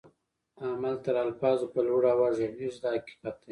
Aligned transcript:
عمل 0.69 0.95
تر 1.05 1.15
الفاظو 1.25 1.65
په 1.73 1.79
لوړ 1.87 2.01
آواز 2.13 2.35
ږغيږي 2.43 2.79
دا 2.83 2.89
حقیقت 2.97 3.35
دی. 3.41 3.49